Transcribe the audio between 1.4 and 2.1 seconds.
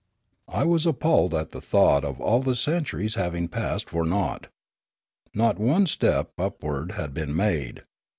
the thought